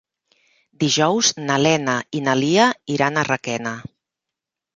[0.83, 2.65] Dijous na Lena i na Lia
[2.97, 3.77] iran a Requena.